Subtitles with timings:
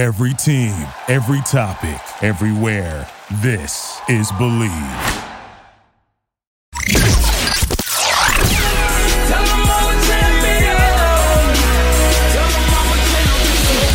[0.00, 0.72] Every team,
[1.08, 3.06] every topic, everywhere.
[3.42, 5.26] This is Bleav.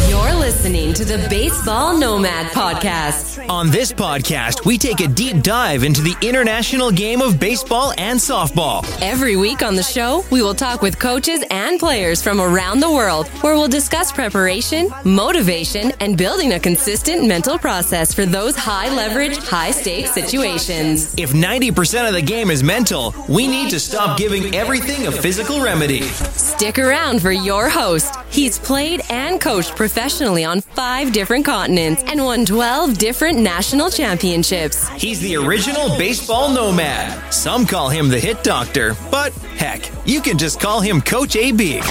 [0.08, 3.50] You're listening to the Baseball Nomad Podcast.
[3.50, 8.20] On this podcast, we take a deep dive into the international game of baseball and
[8.20, 8.86] softball.
[9.02, 12.92] Every week on the show, we will talk with coaches and players from around the
[12.92, 18.94] world, where we'll discuss preparation, motivation, and building a consistent mental process for those high
[18.94, 21.16] leverage, high stakes situations.
[21.18, 25.62] If 90% of the game is mental, we need to stop giving everything a physical
[25.62, 26.02] remedy.
[26.02, 28.14] Stick around for your host.
[28.30, 34.90] He's played and coached professionally on five different continents and won 12 different national championships.
[34.90, 37.34] He's the original baseball nomad.
[37.34, 41.82] Some call him the hit doctor, but heck, you can just call him Coach AB.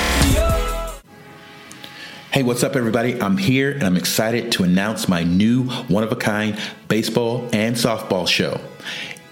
[2.33, 3.21] Hey, what's up, everybody?
[3.23, 6.59] I'm here and I'm excited to announce my new one of a kind
[6.89, 8.61] baseball and softball show.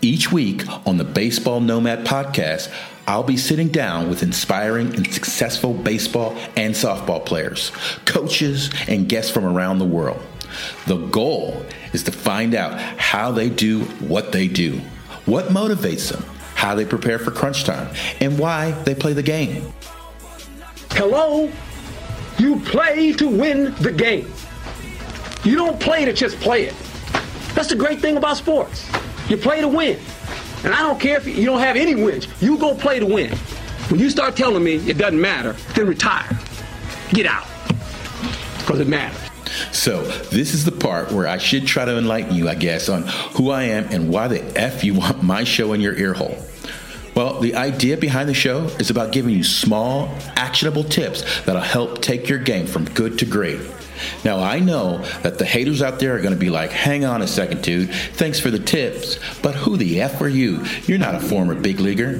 [0.02, 2.72] Each week on the Baseball Nomad podcast,
[3.06, 7.70] I'll be sitting down with inspiring and successful baseball and softball players,
[8.04, 10.22] coaches, and guests from around the world.
[10.86, 14.80] The goal is to find out how they do what they do,
[15.26, 16.22] what motivates them,
[16.54, 19.72] how they prepare for crunch time, and why they play the game.
[20.90, 21.50] Hello?
[22.38, 24.30] You play to win the game.
[25.44, 26.74] You don't play to just play it.
[27.54, 28.88] That's the great thing about sports.
[29.28, 29.98] You play to win.
[30.64, 32.28] And I don't care if you don't have any wins.
[32.40, 33.36] You go play to win.
[33.88, 36.38] When you start telling me it doesn't matter, then retire.
[37.10, 37.46] Get out.
[38.58, 39.18] Because it matters.
[39.72, 43.02] So, this is the part where I should try to enlighten you, I guess, on
[43.34, 46.38] who I am and why the F you want my show in your ear hole.
[47.14, 52.00] Well, the idea behind the show is about giving you small, actionable tips that'll help
[52.00, 53.60] take your game from good to great.
[54.24, 57.22] Now, I know that the haters out there are going to be like, hang on
[57.22, 57.90] a second, dude.
[57.90, 59.18] Thanks for the tips.
[59.40, 60.64] But who the F are you?
[60.84, 62.18] You're not a former big leaguer.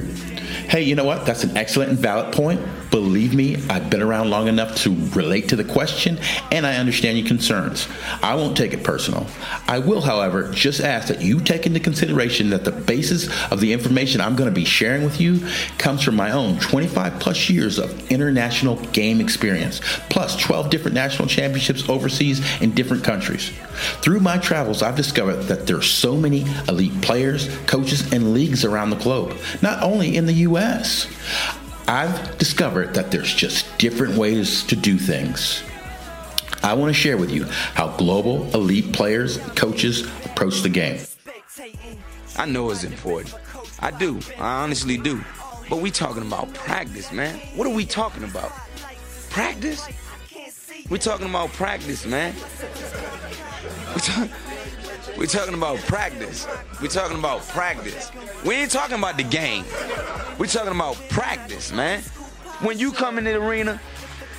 [0.69, 1.25] Hey, you know what?
[1.25, 2.61] That's an excellent and valid point.
[2.93, 6.19] Believe me, I've been around long enough to relate to the question
[6.51, 7.87] and I understand your concerns.
[8.21, 9.25] I won't take it personal.
[9.67, 13.73] I will, however, just ask that you take into consideration that the basis of the
[13.73, 15.39] information I'm going to be sharing with you
[15.79, 19.81] comes from my own 25 plus years of international game experience,
[20.11, 23.51] plus 12 different national championships overseas in different countries.
[24.03, 28.63] Through my travels, I've discovered that there are so many elite players, coaches, and leagues
[28.63, 31.07] around the globe, not only in the U.S.
[31.93, 35.61] I've discovered that there's just different ways to do things.
[36.63, 37.43] I want to share with you
[37.75, 40.99] how global elite players, coaches approach the game.
[42.35, 43.35] I know it's important.
[43.79, 44.19] I do.
[44.39, 45.23] I honestly do.
[45.69, 47.37] But we talking about practice, man.
[47.55, 48.51] What are we talking about?
[49.29, 49.87] Practice?
[50.89, 52.33] We talking about practice, man.
[55.17, 56.47] We're talking about practice.
[56.81, 58.11] We're talking about practice.
[58.45, 59.63] We ain't talking about the game.
[60.39, 62.01] We're talking about practice, man.
[62.61, 63.79] When you come in the arena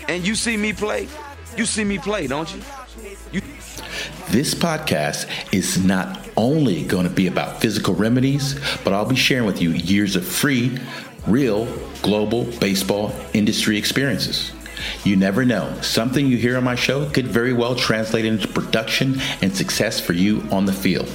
[0.08, 1.08] and you see me play,
[1.56, 2.60] you see me play, don't you?
[3.32, 3.40] You
[4.30, 9.46] This podcast is not only going to be about physical remedies, but I'll be sharing
[9.46, 10.78] with you years of free,
[11.26, 11.66] real,
[12.02, 14.52] global baseball industry experiences.
[15.04, 15.80] You never know.
[15.80, 20.12] Something you hear on my show could very well translate into production and success for
[20.12, 21.10] you on the field.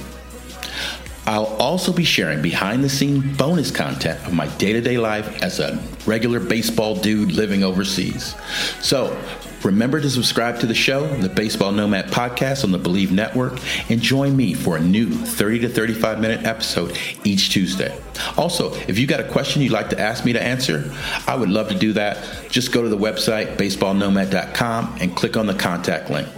[1.26, 5.42] I'll also be sharing behind the scene bonus content of my day to day life
[5.42, 8.34] as a regular baseball dude living overseas.
[8.80, 9.16] So,
[9.64, 13.58] remember to subscribe to the show, the Baseball Nomad podcast on the Bleav Network,
[13.90, 17.98] and join me for a new 30 to 35 minute episode each Tuesday.
[18.36, 20.92] Also, if you got a question you'd like to ask me to answer,
[21.26, 22.18] I would love to do that.
[22.50, 26.28] Just go to the website, baseballnomad.com, and click on the contact link.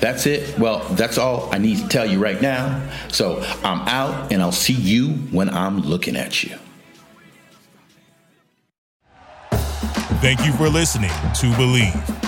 [0.00, 0.58] That's it.
[0.58, 2.88] Well, that's all I need to tell you right now.
[3.08, 6.56] So I'm out, and I'll see you when I'm looking at you.
[10.20, 12.27] Thank you for listening to Bleav.